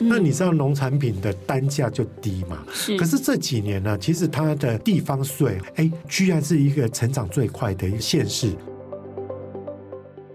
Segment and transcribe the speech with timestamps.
[0.00, 2.58] 嗯、那你知道农产品的单价就低嘛？
[2.72, 2.96] 是。
[2.96, 8.52] 可是这几年呢，其实它的地方税，哎，居然是一个成长最快的一个县市。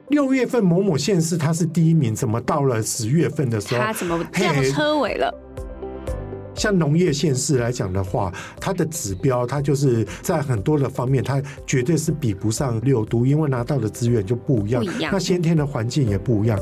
[0.09, 5.33] 六月份某某县市它是第一名，怎么到了十月份的时候，它怎么掉车尾了？
[6.53, 16.59] 像农业县市来讲的话，它的指标，它就是在很多的方面，它绝对是比不上六都，因为拿到的资源就不一样，不一样，那先天的环境也不一样。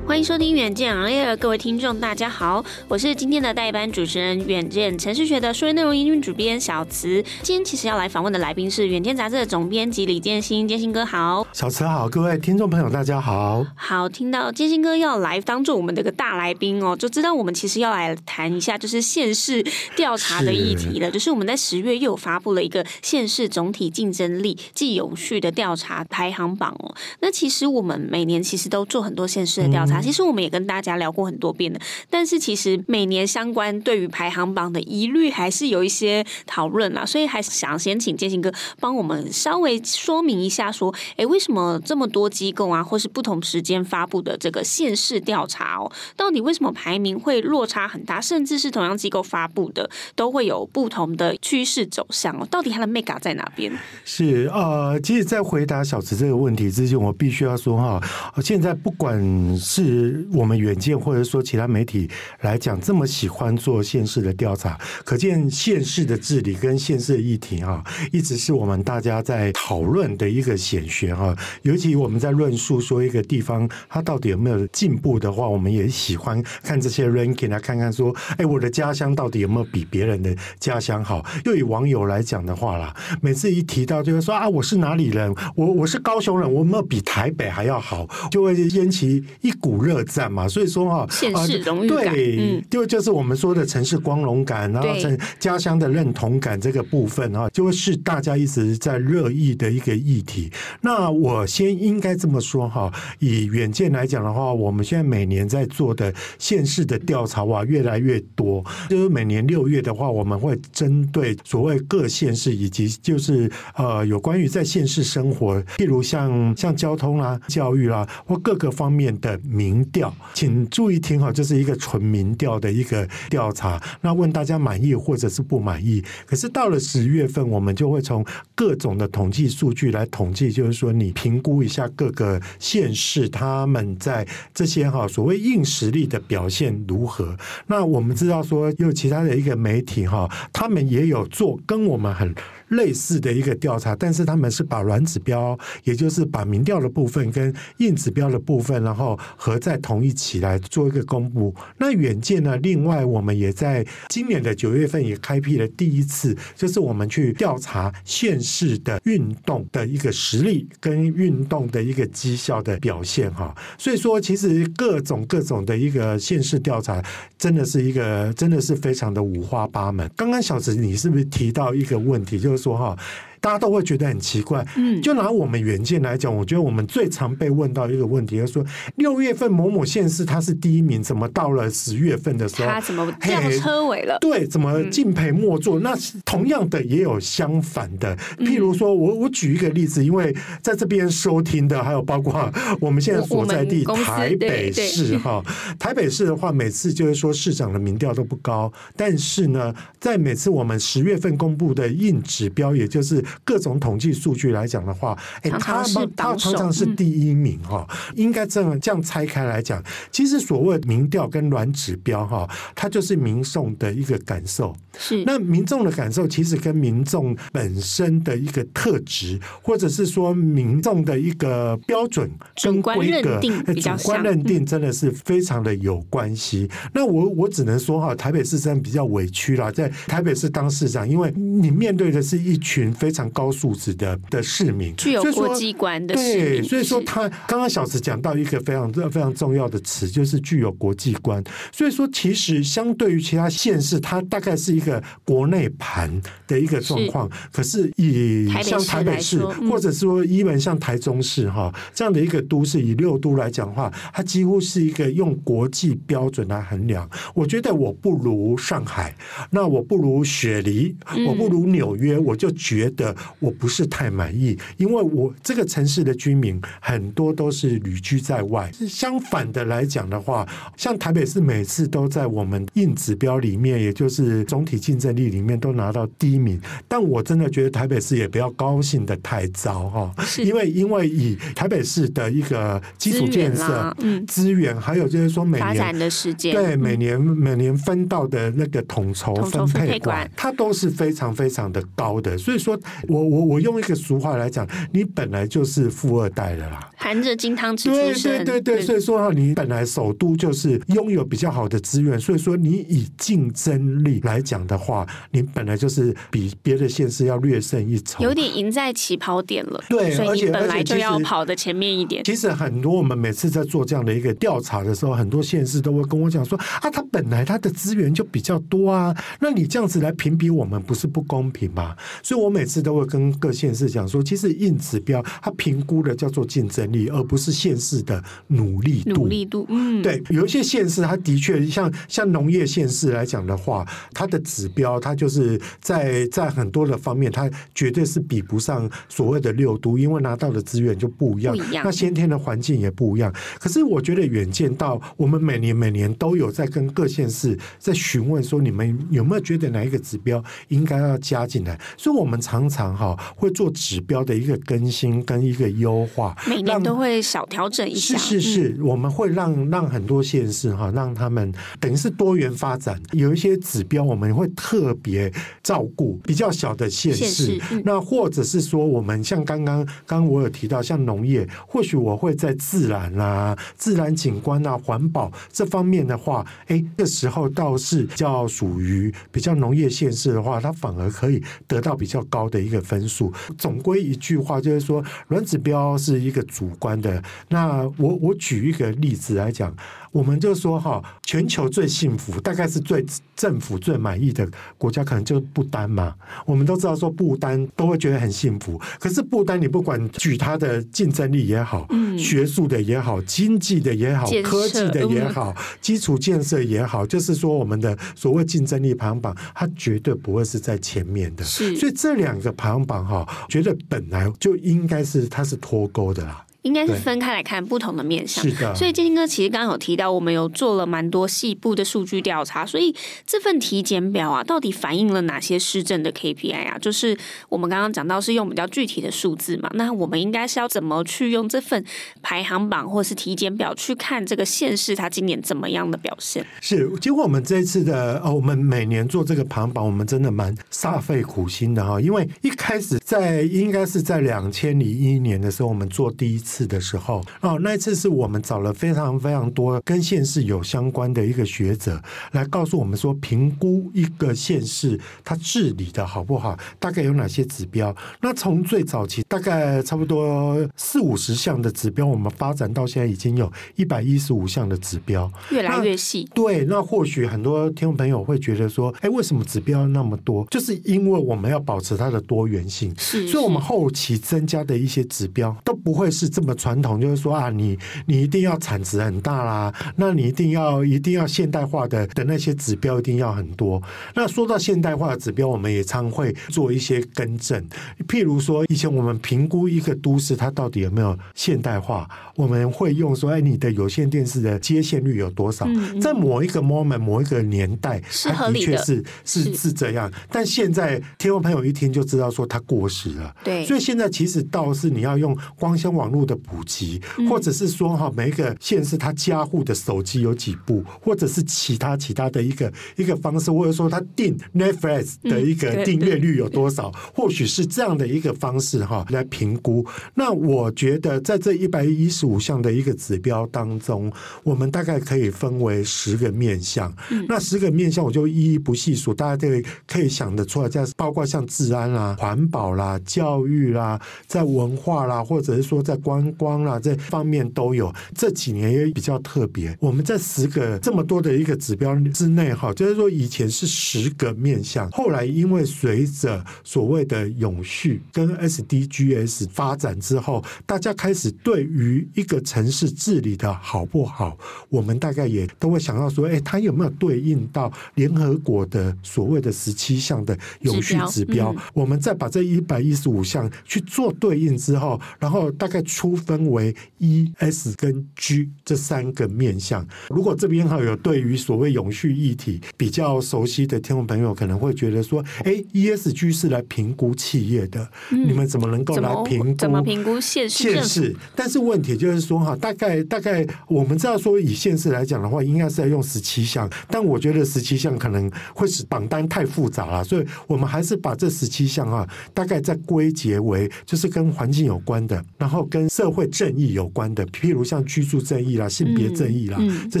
[0.14, 7.20] 欢迎收听远见 On Air，各位听众，大家好，我是今天的代班主持人，远见城市学的数位内容营运主编小慈。
[7.42, 13.66] 今天其实要来访问的来宾是远见杂志的总编辑李建新，建新哥好，小慈好，各位听众朋友大家好。
[13.74, 21.08] 好，听到建新哥要来当做我们的个大来宾哦，就知道我们其实要来谈一下就是县市调查的议题了。
[21.08, 26.94] 是就是我们在十月又有发布了一个县市总体竞争力暨有序的调查排行榜哦。
[27.18, 29.98] 那其实我们每年其实都做很多县市的调查。
[29.98, 52.46] 嗯其实我们也跟大家聊过很多遍的，但是其实每年相关对于排行榜的疑虑还是有一些讨论啊，所以还是想先请建兴哥帮我们稍微说明一下，说，哎，为什么这么多机构啊，或是不同时间发布的这个县市调查哦，到底为什么排名会落差很大，甚至是同样机构发布的都会有不同的趋势走向哦？
[52.50, 53.72] 到底它的 mega 在哪边？
[54.04, 58.02] 是呃，其实，在回答小慈这个问题之前，我必须要说哈，
[58.42, 59.14] 现在不管
[59.56, 62.08] 是是我们远见或者说其他媒体
[62.40, 71.36] 来讲，这么喜欢做县市的调查，可见县市的治理跟县市的议题啊，一直是我们大家在讨论的一个显学啊。
[71.62, 81.24] 尤其我们在论述说一个地方它到底有没有进步的话，我们也喜欢看这些 ranking 来看看说，哎，我的家乡到底有没有比别人的家乡好？
[81.44, 85.34] 又以网友来讲的话啦，每次一提到就会说啊，我是哪里人？
[85.54, 88.08] 我我是高雄人，我有没有比台北还要好？
[88.30, 89.83] 就会掀起一股。
[89.84, 100.50] 热战嘛，所以说哈，县市荣誉感，对，就就是我们说的城市光荣感，然后在家乡的认同感这个部分啊，就会是大家一直在热议的一个议题。
[100.80, 108.64] 那我先应该这么说哈，以远见来讲的话，我们现在每年在做的县市的调查啊，越来越多。
[108.88, 119.73] 就是每年六月的话，我们会针对所谓各县市以及就是呃有关于在县市生活，譬如像像交通啦、教育啦或各个方面的民。
[119.74, 123.82] 民调，请注意听哈，这是一个纯民调的一个调查。
[124.02, 126.02] 那问大家满意或者是不满意？
[126.26, 128.24] 可是到了十月份，我们就会从
[128.54, 137.36] 各种的统计数据来统计，就是说你评估一下各个县市他们在这些哈所谓硬实力的表现如何。
[137.66, 142.32] 那我们知道说，有其他的一个媒体哈，他们也有做跟我们很。
[142.76, 151.54] 类似的一个调查，但是他们是把软指标，也就是把民调的部分跟硬指标的部分，然后合在同一起来做一个公布。
[151.78, 152.56] 那远见呢？
[152.58, 163.54] 另外，我们也在今年的九月份也开辟了第一次，就是我们去调查县市的运动的一个实力跟运动的一个绩效的表现哈。
[163.78, 167.02] 所以说，其实各种各种的一个县市调查，
[167.38, 170.10] 真的是一个真的是非常的五花八门。
[170.16, 172.96] 刚刚小慈，你是不是提到一个问题，就是说哈？
[173.44, 178.64] 大家都会觉得很奇怪，嗯，就拿我们原件来讲，我觉得我们最常被问到一个问题，就是说
[178.96, 184.16] 六月份某某县市它是第一名，怎么到了十月份的时候，它怎么掉车尾了？
[184.18, 185.78] 对，怎么敬陪末座？
[185.78, 185.94] 嗯、那
[186.24, 192.50] 同样的也有相反的，譬如说我我举一个例子，因为在这边收听的还有包括
[192.80, 195.44] 我们现在所在地台北市哈，
[195.78, 205.82] 台北市的话，每次就是说市长的民调都不高，但是呢，在每次我们十月份公布的硬指标，也就是各种统计数据来讲的话，哎，他
[206.16, 207.86] 他常常是第一名哈。
[208.14, 214.74] 应该这样这样拆开来讲，其实所谓民调跟软指标哈，它就是民众的一个感受。
[214.96, 222.30] 是那民众的感受，其实跟民众本身的一个特质，或者是说民众的一个标准
[222.62, 223.40] 跟规格，
[223.74, 226.70] 主观认定真的是非常的有关系。
[226.92, 236.60] 那我我只能说哈，台北市真的比较委屈啦，在台北市当市长，因为你面对的是一群非常高素质的的市民，具有国际观的市民。
[236.60, 241.42] 对，所以说他刚刚小池讲到一个非常非常重要的词，就是具有国际观。
[241.72, 246.10] 所以说，其实相对于其他县市，它大概是一个国内盘
[246.46, 247.30] 的一个状况。
[247.30, 257.08] 是可是以像台北市，北市嗯、或者说一门像台中市哈这样的一个都市，以六都来讲的话，它几乎是一个用国际标准来衡量。
[257.34, 259.14] 我觉得我不如上海，
[259.50, 260.94] 那我不如雪梨，
[261.26, 263.13] 我不如纽约，嗯、我就觉得。
[263.14, 268.70] 得我不是太满意，因为我这个城市的居民很多都是旅居在外。
[268.88, 270.46] 相反的来讲的话，
[270.76, 276.60] 像台北市每次都在我们硬指标里面，也就是总体竞争力里面都拿到第一名。
[276.88, 283.94] 但我真的觉得台北市也不要高兴的太早哈，因为因为以台北市的一个基础建设、
[284.26, 292.36] 资源，还有就是说每年发展的时间，对每年每年分到的那个统筹分配管，它都是非常非常的高的。
[292.38, 292.78] 所以说
[293.08, 298.44] 我我我用一个俗话来讲，你本来就是富二代的啦，含着金汤匙出生。
[298.44, 309.82] 对对对对，所以说你本来首都就是拥有比较好的资源，所以说你以竞争力来讲的话，你本来就是比别的县市要略胜一筹，有点赢在起跑点了。
[309.88, 312.24] 对，所以你本来就要跑的前面一点。
[312.24, 321.96] 其实很多我们每次在做这样的一个调查的时候，很多县市都会跟我讲说啊，他本来他的资源就比较多啊，那你这样子来评比我们不是不公平吗？
[322.22, 329.14] 所以我每次都会跟各县市讲说，其实硬指标它评估的叫做竞争力，而不是县市的努力度。
[329.14, 343.34] 努力度，嗯，对，有一些县市，它的确像像农业县市来讲的话，它的指标，它就是在在很多的方面，它绝对是比不上所谓的六都，因为拿到的资源就不一样，不一样，那先天的环境也不一样。
[343.58, 351.80] 可是我觉得远见到我们每年每年都有在跟各县市在询问说，你们有没有觉得哪一个指标应该要加进来？
[351.96, 358.18] 所以我们常常哈会做指标的一个更新跟一个优化，每年都会小调整一下。
[358.18, 363.00] 是是是，我们会让让很多县市哈，让他们等于是多元发展。
[363.12, 365.32] 有一些指标我们会特别
[365.62, 383.32] 照顾比较小的县市，那或者是说我们像刚刚刚我有提到像农业，或许我会在自然啊、自然景观啊、环保这方面的话，哎，这时候倒是叫属于比较农业县市的话，它反而可以得到比较高的一个分数。
[383.58, 387.22] 总归一句话就是说，软指标是一个主观的。
[387.48, 389.74] 那我我举一个例子来讲。
[390.14, 396.14] 我们就说哈，全球最幸福，大概是最政府最满意的国家，可能就是不丹嘛。
[396.46, 411.42] 我们都知道说不丹都会觉得很幸福，可是不丹你不管举它的竞争力也好，嗯，学术的也好，经济的也好，科技的也好，基础建设也好，就是说我们的所谓竞争力排行榜，它绝对不会是在前面的。
[411.42, 416.46] 是，所以这两个排行榜哈，觉得本来就应该是它是脱钩的啦。
[416.64, 418.74] 应该是分开来看不同的面向，是的。
[418.74, 422.94] 所以建兴哥其实刚刚有提到，我们有做了蛮多细部的数据调查，所以
[423.26, 426.78] 这份体检表啊，到底反映了哪些施政的 KPI 啊？
[426.78, 427.14] 就是
[427.50, 431.84] 我们刚刚讲到是用比较具体的数字嘛，那我们应该是要怎么去用这份
[432.22, 436.42] 排行榜或是体检表去看这个县市它今年怎么样的表现？
[436.62, 446.53] 是，经过我们这一次的哦，我们每年做这个排行榜，我们真的蛮煞费苦心的哈，因为一开始在应该是在两千零一年的时候，我们做第一次。
[446.54, 457.92] 次的时候哦，那一次是我们找了非常非常多跟县市有相关的一个学者来告诉我们说，评估一个县市它治理的好不好，大概有哪些指标。
[458.20, 466.24] 那从最早期大概差不多四五十项的指标，我们发展到现在已经有一百一十五项的指标，越来越细。
[466.32, 470.46] 对，那或许很多听众朋友会觉得说，哎，为什么指标那么多？
[470.52, 476.43] 就是因为我们要保持它的多元性，所以我们后期增加的一些指标都不会是这么。
[476.52, 483.80] 传统就是说啊，你你一定要产值很大啦，那你一定要一定要现代化的的那些指标一定要很多。
[484.14, 487.64] 那说到现代化的指标，我们也常会做一些更正。
[488.08, 495.64] 譬如说，以前我们评估一个都市它到底有没有现代化，我们会用说，哎，你的有线电视的接线率有多少？
[495.66, 498.02] 嗯嗯，在某一个 moment、某一个年代，
[498.34, 500.12] 它的确是是是，是这样。
[500.30, 503.34] 但现在听众朋友一听就知道说它过时了。
[503.44, 506.33] 对，所以现在其实倒是你要用光纤网络的。
[506.36, 519.84] 普及，或者是说哈，每一个县市他家户的手机有几部，或者是其他其他的一个一个方式，或者说他订 Netflix 的一个订阅率有多少，或许是这样的一个方式哈来评估。
[520.14, 524.12] 那我觉得在这一百一十五项的一个指标当中，
[524.42, 526.94] 我们大概可以分为十个面向。
[527.28, 529.48] 那十个面向我就一一不细数，大家都
[529.86, 537.92] 可以想得出来，在包括像治安啦、环保啦、教育啦、在文化啦，或者是说在关观光啦这方面都有。
[538.14, 561.24] 这几年也比较特别，我们在十个这么多的一个指标之内，哈，就是说以前是十个面向，后来因为随着所谓的永续跟 SDGs 发展之后，大家开始对于一个城市治理的好不好，我们大概也都会想到说，哎，它有没有对应到联合国的所谓的十七项的永续指标？
[561.24, 569.86] 指标嗯、我们再把这一百一十五项去做对应之后，然后大概粗分为 E、S 跟 G 这三个面向。
[570.10, 579.54] 如果这边哈有对于所谓永续议题比较熟悉的听众朋友，可能会觉得说，哎，E、S、G 是来评估企业的，嗯、你们怎么能够来评估？
[579.54, 580.62] 怎么评估现实？
[580.64, 581.16] 现实？
[581.34, 600.00] 但是问题就是说哈，大概大概我们知道说以现实来讲的话，应该是要用十七项，但我觉得十七项可能会使榜单太复杂了，所以我们还是把这十七项啊，大概再归结为就是跟环境有关的，然后跟社会正义有关的，譬如像居住正义啦、性别正义啦、这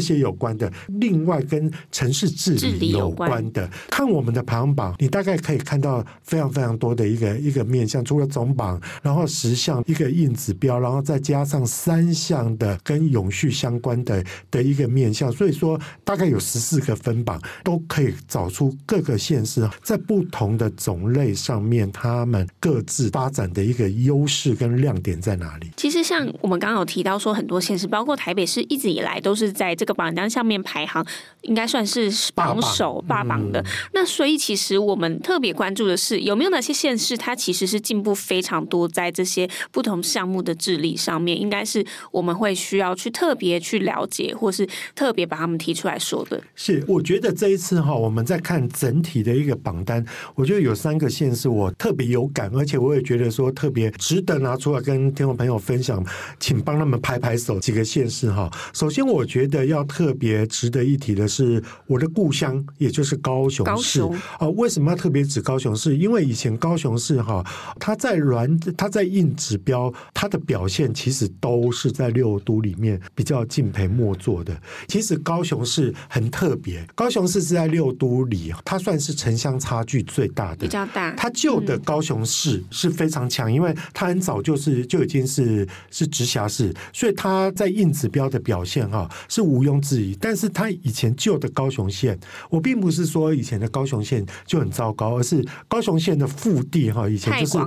[0.00, 0.72] 些有关的。
[0.98, 25.70] 另外跟城市治理有关的，关看我们的排行榜，你大概可以看到非常非常多的一个一个面向，除了总榜，然后十项一个硬指标，然后再加上三项的跟永续相关的的一个面向，所以说大概有十四个分榜，都可以找出各个县市在不同的种类上面，他们各自发展的一个优势跟亮点在哪里？
[25.84, 31.04] 其实像我们刚刚有提到说，很多县市，包括台北市，一直以来都是在这个榜单上面排行，
[31.42, 33.60] 应该算是榜首霸榜的。
[33.60, 46.42] 嗯、那所以其实我们特别关注的是，有没有哪些县市它其实是进步非常多，在这些不同项目的治理上面，应该是我们会需要去特别去了解，或是特别把他们提出来说的。
[46.54, 50.02] 是，我觉得这一次哈，我们在看整体的一个榜单，
[50.34, 56.04] 我觉得有三个县市我特别有感，而且我也觉得说特别值得拿出来跟听众朋友分享，
[56.38, 57.58] 请帮他们拍拍手。
[57.60, 64.00] 几个县市哈，首先我觉得要特别值得一提的是我的故乡，也就是高雄市。
[64.00, 65.96] 啊雄，为什么要特别指高雄市？
[65.96, 67.44] 因为以前高雄市哈，
[67.78, 74.54] 它在软，它在硬指标，它的表现其实都是在六都里面比较敬佩莫做的。
[74.88, 81.12] 其实高雄市很特别，高雄市是在六都里，它算是城乡差距最大的，比较大。
[81.12, 90.16] 它旧的高雄市是非常强，因为它很早就是就已经是是直辖市，所以它在硬指标的表现哈是毋庸置疑。
[90.20, 92.18] 但是它以前旧的高雄县，
[92.50, 97.58] 我并不是说以前的高雄县就很糟糕，而是高雄县的腹地哈以前就是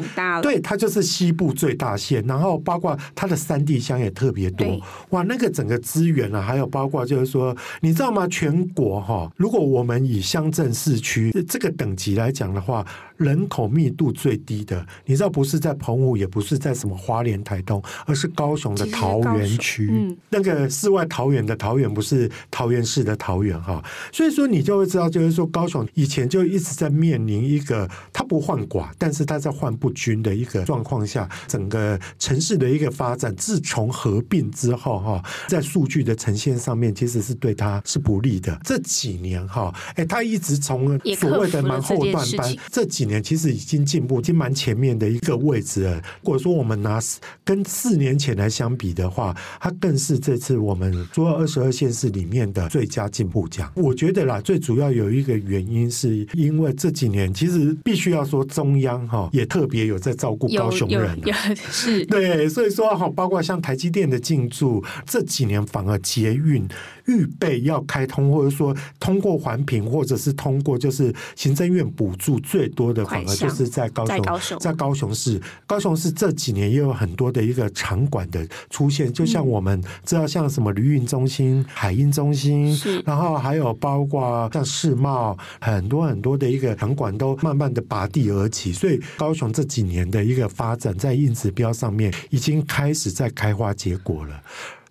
[0.41, 8.27] 对它就是西部最大县，然后包括它的山地乡也特别多，哇，那个整个资源啊，还有包括就是说，你知道吗？
[8.27, 12.85] 全国哈，如果我们以乡镇市区这个等级来讲的话。
[13.17, 19.89] 人口密度最低的，你知道不是在澎湖，也不是在什么花莲、台东，而是高雄的桃园区。
[19.91, 23.83] 嗯，那个世外桃源的桃源，不是桃园市的桃园哈。
[24.11, 38.55] 所以说，你就会知道，就是说高雄以前就一直在面临一个它不患寡，但是它在患不均的一个状况下，整个城市的一个发展，自从合并之后哈，在数据的呈现上面，其实是对它是不利的。
[38.63, 43.07] 这几年哈，哎，它一直从所谓的蛮后段班这几。
[43.07, 45.95] 年其实已经进步，已经蛮前面的一个位置了。
[45.95, 46.99] 如果说我们拿
[47.45, 53.71] 跟四年前来相比的话，它更是这次我们所有二十二县市里面的最佳进步奖。
[53.75, 61.19] 我觉得啦，最主要有一个原因，是因为这几年其实必须要说中央哈也特别有在照顾高雄人，
[61.55, 66.67] 是，对，所以说哈，包括像台积电的进驻，这几年反而捷运。
[67.07, 74.05] 预备要开通，或者说通过环评，或者是通过就是行政院补助最多的，反而就是在高
[74.37, 75.41] 雄，在高雄市。
[75.65, 88.71] 高雄市这几年也有很多的一个场馆的出现，就像我们知道，像什么旅运中心、海运中心，然后还有包括像世贸，很多很多的一个场馆都慢慢的拔地而起。
[88.71, 94.41] 所以高雄这几年的一个发展，在硬指标上面已经开始在开花结果了。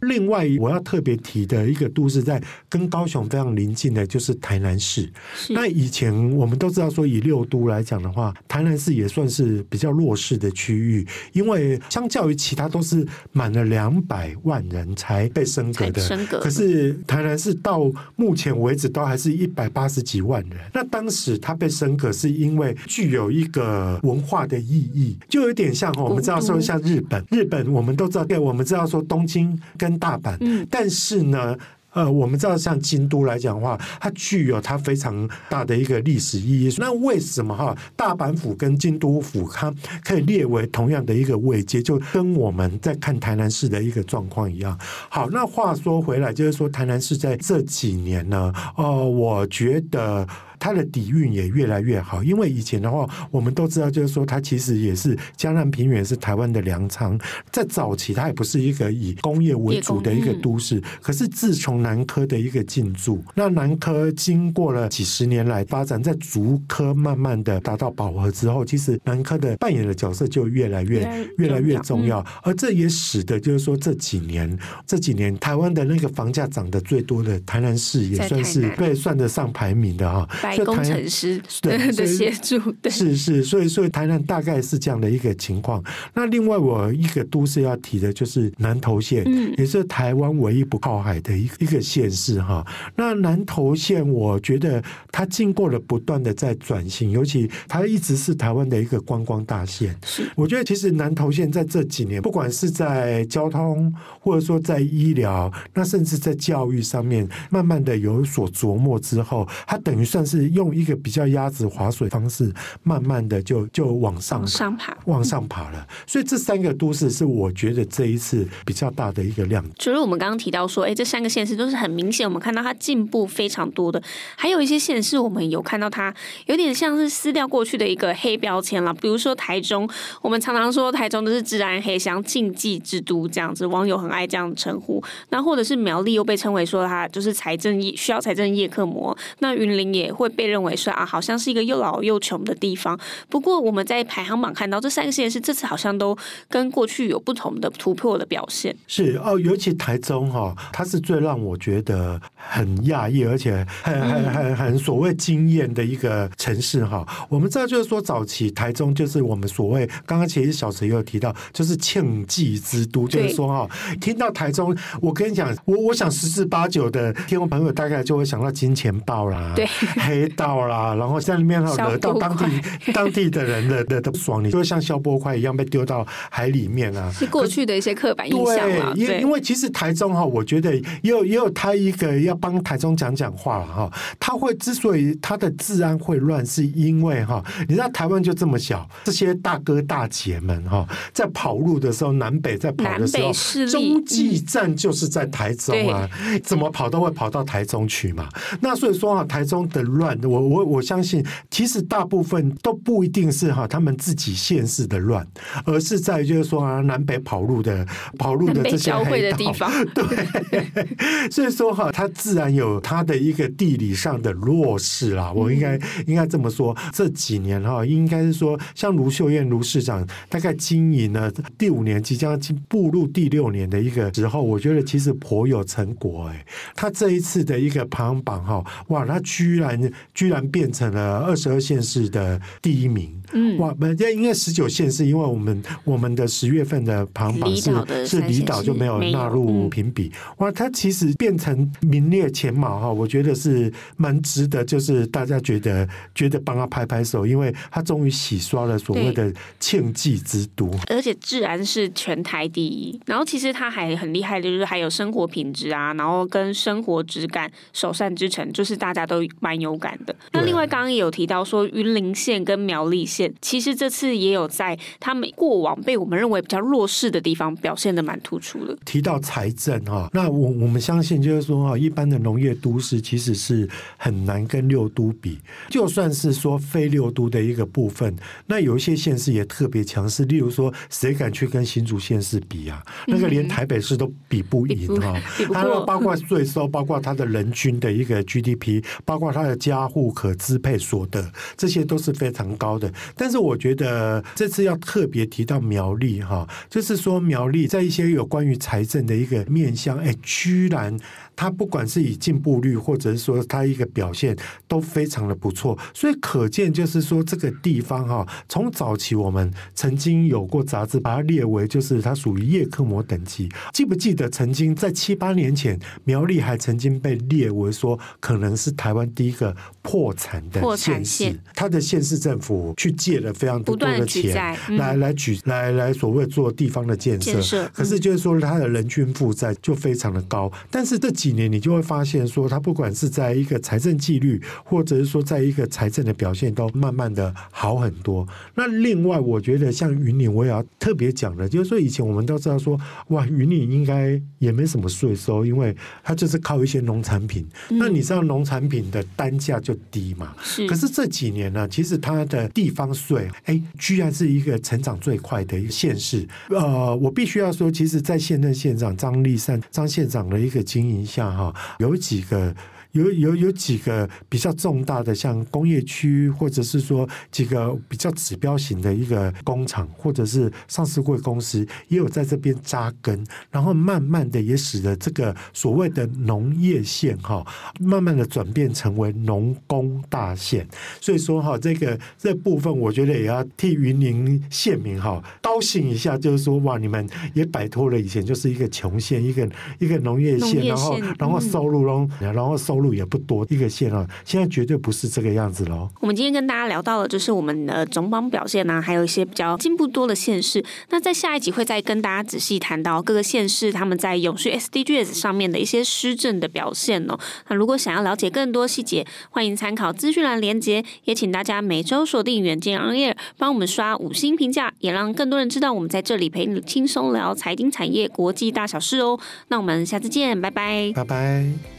[0.07, 5.11] 另外，我要特别提的一个都市，在跟高雄非常邻近的，就是台南市。
[5.51, 16.01] 那以前我们都知道说，以六都来讲的话，台南市也算是比较弱势的区域，因为相较于其他都是满了两百万人才被升格的。
[16.01, 16.39] 升格。
[16.41, 20.59] 可是台南市到目前为止都还是一百八十几万人。
[20.73, 31.57] 那当时它被升格，是因为具有一个文化的意义，就有点像我们知道说像日本，日本我们都知道，对，我们知道说东京跟大阪，但是呢。
[31.93, 36.75] 呃，我们知道像京都来讲的话，它具有它非常大的一个历史意义。
[36.77, 39.73] 那为什么哈大阪府跟京都府它
[40.05, 44.79] 可以列为同样的一个位阶，就跟我们在看台南市的一个状况一样？
[45.09, 50.29] 好，那话说回来，就是说台南市在这几年呢，呃，我觉得。
[50.59, 57.19] 它的底蕴也越来越好，因为以前的话，我们都知道，就是说它其实也是江南平原是台湾的粮仓，
[57.51, 60.83] 在早期它也不是一个以工业为主的一个都市。
[61.01, 80.29] 可是自从南科的一个进驻，那南科经过了几十年来发展，在竹科慢慢的达到饱和之后，其实南科的扮演的角色就越来越越来越重要，而这也使得就是说这几年这几年台湾的那个房价涨得最多的台南市也算是被算得上排名的哈。
[80.47, 85.83] 白工程师对的协助，对是是，所以所以台南大概是这样的一个情况。
[86.15, 92.65] 那另外我一个都市要提的就是南投县，嗯，也是台湾唯一不靠海的一一个县市哈。
[92.95, 99.93] 那南投县，我觉得它经过了不断的在转型，尤其它一直是台湾的一个观光大县。
[100.05, 110.36] 是，我觉得其实南投县在这几年，不管是在交通，或者说在医疗，那甚至在教育上面，慢慢的有所琢磨之后，它等于算是。
[110.37, 112.53] 是用一个比较鸭子划水方式，
[112.83, 115.87] 慢慢的就就往上往上爬，往上爬了。
[116.07, 119.75] 所以这三个都市是我觉得这一次比较大的一个亮点。
[119.79, 124.03] 除了我们刚刚提到说，哎，这三个县市都是很明显，我们看到它进步非常多的。
[124.37, 126.15] 还有一些县市，我们有看到它
[126.47, 128.93] 有点像是撕掉过去的一个黑标签了。
[128.93, 129.89] 比如说台中，
[130.21, 135.03] 我们常常说台中都是治安黑箱、禁忌之都这样子，网友很爱这样称呼。
[135.31, 139.17] 那或者是苗栗又被称为说它就是财政业需要财政业客模。
[139.39, 140.26] 那云林也会。
[140.27, 142.99] 会被认为说啊，好像是一个又老又穷的地方。
[143.29, 146.17] 不过我们在排行榜看到这三个县市这次好像都
[146.49, 148.75] 跟过去有不同的突破的表现。
[148.87, 157.07] 是哦，尤其台中哈、哦，它是最让我觉得很讶异，而且很很很很所谓惊艳的一个城市哈。
[157.29, 163.69] 我们知道就是说，早期台中就是我们所谓刚刚其实小陈也有提到，就是庆忌之都，就是说哈，
[164.01, 169.67] 听到台中，我跟你讲，我我想十之八九的听众朋友大概就会想到金钱豹啦，对。
[169.99, 172.45] 黑道啦，然后在里面惹到当地
[172.95, 177.11] 当地的人的的的不爽，你就会像消波块一样被丢到海里面啊！
[177.13, 178.93] 是过去的一些刻板印象嘛？
[178.95, 183.91] 对，因因为其实台中哈，我觉得也有也有他一个要帮台中讲讲话了哈。
[184.21, 193.33] 他会之所以他的治安会乱，是因为哈，你知道台湾就这么小，这些大哥大姐们哈，在跑路的时候，南北在跑的时候，
[193.67, 196.09] 中继站就是在台中啊，
[196.45, 198.29] 怎么跑都会跑到台中去嘛。
[198.61, 200.06] 那所以说啊，台中的乱。
[200.07, 205.27] 乱，我我我相信，其实大部分都不一定是哈他们自己县市的乱，
[205.65, 207.85] 而是在于就是说啊南北跑路的
[208.19, 215.33] 跑路的这些黑道，的地方 对，所以说哈，它自然有它的一个地理上的弱势啦。
[215.33, 226.45] 我应该应该这么说，这几年哈，应该是说像卢秀燕卢市长大概经营了第五年，即将进步入第六年的一个时候，我觉得其实颇有成果哎。
[226.75, 229.77] 他这一次的一个排行榜哈，哇，他居然。
[230.15, 233.23] 居然变成了二十二县市的第一名。
[233.33, 240.13] 嗯，哇，本应该十九县是，因为我们我们的十月份的排行榜是是离岛就没有纳入评比。
[240.39, 252.99] 哇，它其实变成名列前茅哈，我觉得是蛮值得，就是大家觉得觉得帮他拍拍手，因为他终于洗刷了所谓的庆忌之都，而且治安是全台第一。
[253.07, 260.15] 然后其实他还很厉害的，就是还有生活品质啊，然后跟生活质感、首善之城，就是大家都蛮有感的。
[260.33, 263.16] 那另外刚刚也有提到说，云林县跟苗栗县。
[263.41, 268.77] 其实这次也有在他们过往被我们认为比较弱势的地方表现的蛮突出的。
[268.85, 275.39] 提到财政哈，那我我们相信就是说哈，一般的农业都市其实是很难跟六都比。
[275.69, 278.15] 就算是说非六都的一个部分，
[278.47, 280.25] 那有一些县市也特别强势。
[280.25, 282.83] 例如说，谁敢去跟新竹县市比啊？
[283.07, 285.15] 那个连台北市都比不赢哈。
[285.53, 292.93] 它包括税收，包括它的人均的一个 GDP，包括它的家户可支配所得，这些都是非常高的。
[293.15, 300.97] 但是我觉得这次要特别提到苗栗哈，就是说苗栗在一些有关于财政的一个面向，哎，居然。
[301.39, 304.35] 它不管是以进步率，或者是说它一个表现
[304.67, 338.25] 都非常的不错，所以可见就是说这个地方哈，从早期我们曾经有过杂志把它列为就是它属于叶克膜等级，记不记得曾经在七八年前苗栗还曾经被列为说可能是台湾第一个破产的县市，它的县市政府去借了非常多的钱来来举来来所谓做地方的建设，可是就是说他的人均负债就非常的高，但是这几几年你就会发现说，它不管是在一个财政纪律，或者是说在一个财政的表现，都慢慢的好很多。
[338.55, 342.79] 那另外，我觉得像云岭，我也要特别讲的，就是说以前我们都知道说，
[343.09, 347.45] 哇，云岭应该也没什么税收，因为它就是靠一些农产品。
[347.71, 350.33] 嗯、那你知道农产品的单价就低嘛？
[350.41, 350.65] 是。
[350.69, 356.27] 可是这几年呢，其实它的地方税，哎，居然是一个成长最快的一个县市。
[356.51, 362.55] 呃，我必须要说，其实，在现任县长张立善张县长的一个经营下，哈，有几个。
[362.97, 377.47] 有有有几个比较重大的，像工业区，或者是说几个比较指标型的一个工厂，或者是上市贵公司，也有在这边扎根，然后慢慢的也使得这个所谓的农业县哈，
[377.79, 380.67] 慢慢的转变成为农工大县。
[380.99, 389.47] 所以说哈，这个这部分我觉得也要替云林县民哈高兴一下，就是说哇，你们也摆脱了以前就是一个穷县，一个
[389.79, 392.86] 一个农业县，然后然后收入中，然后收入。
[392.95, 395.89] 也不多一个县啊，现在绝对不是这个样子喽。
[396.01, 400.65] 我们今天跟大家聊到了就是我们的总榜表现呢、啊，还有一些比较进步多的县市。
[400.91, 407.19] 那在下一集会再跟大家仔细谈到各个县市他们在永续 SDGs 上面的一些施政的表现哦。
[407.49, 419.19] 那如果想要了解更多细节，欢迎参考资讯栏连结，也请大家每周锁定远见 On Air，帮我们刷五星评价，也让更多人知道我们在这里陪你轻松聊财经产业国际大小事哦。
[419.49, 421.76] 那我们下次见，拜拜，拜拜。